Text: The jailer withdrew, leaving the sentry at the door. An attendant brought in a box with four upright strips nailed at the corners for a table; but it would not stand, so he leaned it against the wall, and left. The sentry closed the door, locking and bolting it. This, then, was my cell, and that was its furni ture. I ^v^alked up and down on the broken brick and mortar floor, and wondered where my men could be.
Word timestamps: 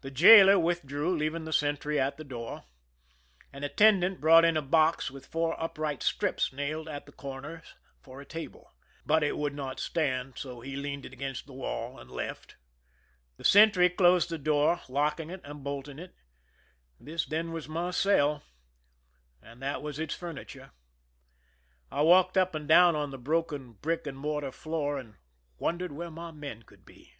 The 0.00 0.10
jailer 0.10 0.58
withdrew, 0.58 1.16
leaving 1.16 1.44
the 1.44 1.52
sentry 1.52 1.96
at 2.00 2.16
the 2.16 2.24
door. 2.24 2.64
An 3.52 3.62
attendant 3.62 4.20
brought 4.20 4.44
in 4.44 4.56
a 4.56 4.62
box 4.62 5.12
with 5.12 5.26
four 5.28 5.54
upright 5.62 6.02
strips 6.02 6.52
nailed 6.52 6.88
at 6.88 7.06
the 7.06 7.12
corners 7.12 7.76
for 8.00 8.20
a 8.20 8.24
table; 8.26 8.72
but 9.06 9.22
it 9.22 9.38
would 9.38 9.54
not 9.54 9.78
stand, 9.78 10.36
so 10.38 10.60
he 10.60 10.74
leaned 10.74 11.06
it 11.06 11.12
against 11.12 11.46
the 11.46 11.52
wall, 11.52 12.00
and 12.00 12.10
left. 12.10 12.56
The 13.36 13.44
sentry 13.44 13.88
closed 13.88 14.28
the 14.28 14.38
door, 14.38 14.80
locking 14.88 15.30
and 15.30 15.62
bolting 15.62 16.00
it. 16.00 16.16
This, 16.98 17.24
then, 17.24 17.52
was 17.52 17.68
my 17.68 17.92
cell, 17.92 18.42
and 19.40 19.62
that 19.62 19.82
was 19.82 20.00
its 20.00 20.16
furni 20.18 20.48
ture. 20.48 20.72
I 21.92 22.00
^v^alked 22.00 22.36
up 22.36 22.56
and 22.56 22.66
down 22.66 22.96
on 22.96 23.12
the 23.12 23.18
broken 23.18 23.74
brick 23.74 24.04
and 24.08 24.18
mortar 24.18 24.50
floor, 24.50 24.98
and 24.98 25.14
wondered 25.60 25.92
where 25.92 26.10
my 26.10 26.32
men 26.32 26.64
could 26.64 26.84
be. 26.84 27.12